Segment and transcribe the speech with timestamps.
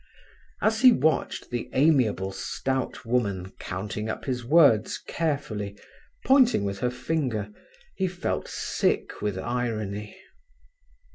[0.63, 5.77] As he watched the amiable, stout woman counting up his words carefully,
[6.25, 7.51] pointing with her finger,
[7.95, 10.17] he felt sick with irony.